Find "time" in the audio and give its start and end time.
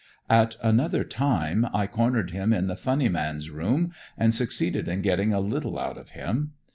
1.03-1.67